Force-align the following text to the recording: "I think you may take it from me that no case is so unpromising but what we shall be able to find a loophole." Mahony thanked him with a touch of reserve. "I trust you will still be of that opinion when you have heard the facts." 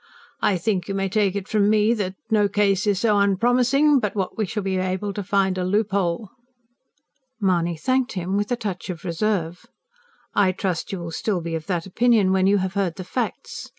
"I 0.41 0.57
think 0.57 0.87
you 0.87 0.95
may 0.95 1.07
take 1.07 1.35
it 1.35 1.47
from 1.47 1.69
me 1.69 1.93
that 1.93 2.15
no 2.31 2.47
case 2.49 2.87
is 2.87 2.99
so 3.01 3.19
unpromising 3.19 3.99
but 3.99 4.15
what 4.15 4.35
we 4.35 4.47
shall 4.47 4.63
be 4.63 4.77
able 4.77 5.13
to 5.13 5.21
find 5.21 5.59
a 5.59 5.63
loophole." 5.63 6.31
Mahony 7.39 7.77
thanked 7.77 8.13
him 8.13 8.35
with 8.35 8.51
a 8.51 8.55
touch 8.55 8.89
of 8.89 9.05
reserve. 9.05 9.67
"I 10.33 10.53
trust 10.53 10.91
you 10.91 10.97
will 11.01 11.11
still 11.11 11.39
be 11.39 11.53
of 11.53 11.67
that 11.67 11.85
opinion 11.85 12.31
when 12.31 12.47
you 12.47 12.57
have 12.57 12.73
heard 12.73 12.95
the 12.95 13.03
facts." 13.03 13.69